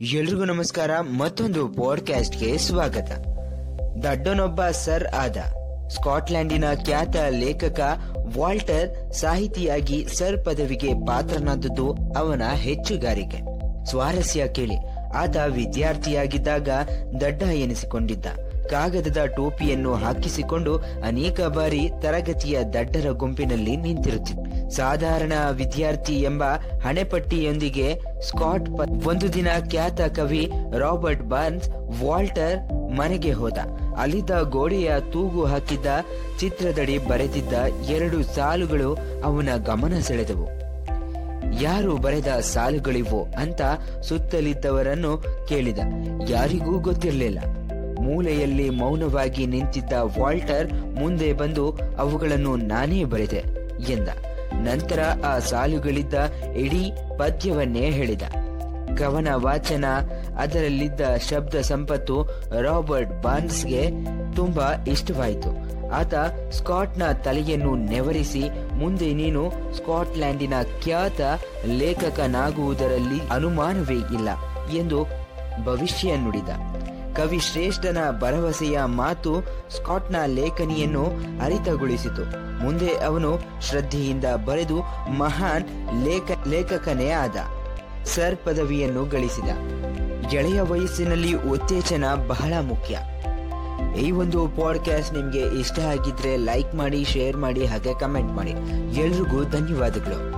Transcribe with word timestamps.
ಎಲ್ರಿಗೂ 0.00 0.44
ನಮಸ್ಕಾರ. 0.44 1.00
ಮತ್ತೊಂದು 1.00 1.68
ಪಾಡ್ಕ್ಯಾಸ್ಟ್ಗೆ 1.68 2.58
ಸ್ವಾಗತ. 2.58 3.10
ದಡ್ಡನೊಬ್ಬ 4.06 4.64
ಸರ್ 4.64 5.08
ಆದ 5.08 5.36
ಸ್ಕಾಟ್ಲ್ಯಾಂಡಿನ 5.88 6.64
ಖ್ಯಾತ 6.84 7.16
ಲೇಖಕ 7.30 7.80
ವಾಲ್ಟರ್ 8.38 9.12
ಸಾಹಿತಿಯಾಗಿ 9.12 10.06
ಸರ್ 10.14 10.44
ಪದವಿಗೆ 10.44 10.94
ಪಾತ್ರನಾದದ್ದು 10.94 11.96
ಅವನ 12.16 12.42
ಹೆಚ್ಚುಗಾರಿಕೆ. 12.54 13.38
ಸ್ವಾರಸ್ಯ 13.84 14.48
ಕೇಳಿ, 14.48 14.76
ಆತ 15.16 15.36
ವಿದ್ಯಾರ್ಥಿಯಾಗಿದ್ದಾಗ 15.36 16.68
ದಡ್ಡ 17.20 17.42
ಎನಿಸಿಕೊಂಡಿದ್ದ. 17.42 18.26
ಕಾಗದದ 18.70 19.24
ಟೋಪಿಯನ್ನು 19.36 19.94
ಹಾಕಿಸಿಕೊಂಡು 19.94 20.78
ಅನೇಕ 21.06 21.40
ಬಾರಿ 21.40 21.90
ತರಗತಿಯ 22.00 22.58
ದಡ್ಡರ 22.72 23.10
ಗುಂಪಿನಲ್ಲಿ 23.10 23.76
ನಿಂತಿರುತ್ತಿತ್ತು 23.76 24.70
ಸಾಧಾರಣ 24.70 25.32
ವಿದ್ಯಾರ್ಥಿ 25.50 26.20
ಎಂಬ 26.20 26.44
ಹಣೆಪಟ್ಟಿಯೊಂದಿಗೆ 26.84 27.88
ಸ್ಕಾಟ್ 28.20 28.70
ಒಂದು 29.06 29.32
ದಿನ 29.32 29.48
ಖ್ಯಾತ 29.70 30.00
ಕವಿ 30.00 30.50
ರಾಬರ್ಟ್ 30.78 31.22
ಬರ್ನ್ಸ್ 31.22 31.68
ವಾಲ್ಟರ್ 32.04 32.56
ಮನೆಗೆ 32.96 33.32
ಹೋದ. 33.32 33.58
ಅಲ್ಲಿದ್ದ 33.98 34.30
ಗೋಡೆಯ 34.30 34.90
ತೂಗು 35.12 35.44
ಹಾಕಿದ್ದ 35.44 35.86
ಚಿತ್ರದಡಿ 36.38 36.98
ಬರೆದಿದ್ದ 36.98 37.52
ಎರಡು 37.90 38.22
ಸಾಲುಗಳು 38.22 38.90
ಅವನ 39.24 39.48
ಗಮನ 39.66 39.94
ಸೆಳೆದವು. 40.00 40.46
ಯಾರು 41.62 41.96
ಬರೆದ 41.96 42.26
ಸಾಲುಗಳಿವೋ 42.26 43.20
ಅಂತ 43.38 43.62
ಸುತ್ತಲಿದ್ದವರನ್ನು 44.02 45.12
ಕೇಳಿದ. 45.48 45.78
ಯಾರಿಗೂ 46.28 46.78
ಗೊತ್ತಿರಲಿಲ್ಲ. 46.78 47.40
ಮೂಲೆಯಲ್ಲಿ 48.00 48.70
ಮೌನವಾಗಿ 48.70 49.46
ನಿಂತಿದ್ದ 49.46 49.92
ವಾಲ್ಟರ್ 49.92 50.72
ಮುಂದೆ 50.72 51.32
ಬಂದು 51.32 51.78
ಅವುಗಳನ್ನು 51.98 52.56
ನಾನೇ 52.56 53.04
ಬರೆದೆ 53.04 53.44
ಎಂದ. 53.92 54.08
ನಂತರ 54.52 55.00
ಆ 55.26 55.38
ಸಾಲುಗಳಿದ್ದ 55.38 56.14
ಇಡೀ 56.56 56.92
ಪದ್ಯವನ್ನೇ 57.18 57.90
ಹೇಳಿದ. 57.90 58.22
ಕವನ 58.98 59.28
ವಾಚನ, 59.34 59.84
ಅದರಲ್ಲಿದ್ದ 60.38 61.00
ಶಬ್ದ 61.30 61.54
ಸಂಪತ್ತು 61.54 62.22
ರಾಬರ್ಟ್ 62.62 63.22
ಬಾನ್ಸ್ಗೆ 63.22 63.90
ತುಂಬಾ 64.36 64.84
ಇಷ್ಟವಾಯಿತು. 64.88 65.78
ಆತ 65.90 66.14
ಸ್ಕಾಟ್ನ 66.50 67.02
ತಲೆಯನ್ನು 67.12 67.74
ನೆವರಿಸಿ, 67.74 68.42
ಮುಂದೆ 68.74 69.14
ನೀನು 69.14 69.52
ಸ್ಕಾಟ್ಲ್ಯಾಂಡಿನ 69.76 70.54
ಖ್ಯಾತ 70.82 71.20
ಲೇಖಕನಾಗುವುದರಲ್ಲಿ 71.66 73.28
ಅನುಮಾನವೇ 73.30 73.94
ಇಲ್ಲ 73.94 74.28
ಎಂದು 74.76 75.04
ಭವಿಷ್ಯ 75.64 76.16
ನುಡಿದ. 76.16 76.48
ಕವಿ 77.18 77.38
ಶ್ರೇಷ್ಠನ 77.38 77.98
ಭರವಸೆಯ 78.20 78.84
ಮಾತು 78.84 79.40
ಸ್ಕಾಟ್ನ 79.76 80.16
ಲೇಖನಿಯನ್ನು 80.26 81.04
ಅರಿತಗೊಳಿಸಿತು 81.42 82.24
ಮುಂದೆ 82.64 82.98
ಅವನು 82.98 83.38
ಶ್ರದ್ಧೆಯಿಂದ 83.60 84.24
ಬರೆದು 84.46 84.80
ಮಹಾನ್ 85.12 85.64
ಲೇಖ, 86.04 86.30
ಲೇಖಕನೇ 86.48 87.10
ಆದ. 87.10 87.36
ಸರ್ 88.04 88.36
ಪದವಿಯನ್ನು 88.36 89.04
ಗಳಿಸಿದ. 89.04 89.48
ಗೆಳೆಯ 90.30 90.60
ವಯಸ್ಸಿನಲ್ಲಿ 90.60 91.34
ಉತ್ತೇಜನ 91.34 92.04
ಬಹಳ 92.28 92.52
ಮುಖ್ಯ. 92.60 92.98
ಈ 94.00 94.10
ಒಂದು 94.10 94.48
ಪಾಡ್ಕಾಸ್ಟ್ 94.48 95.14
ನಿಮಗೆ 95.14 95.60
ಇಷ್ಟ 95.60 95.78
ಆಗಿದ್ರೆ 95.78 96.36
ಲೈಕ್ 96.36 96.74
ಮಾಡಿ, 96.74 97.04
ಶೇರ್ 97.04 97.36
ಮಾಡಿ, 97.36 97.66
ಹಾಗೆ 97.66 98.00
ಕಮೆಂಟ್ 98.00 98.32
ಮಾಡಿ. 98.32 98.50
ಎಲ್ರಿಗೂ 99.00 99.44
ಧನ್ಯವಾದಗಳು. 99.44 100.37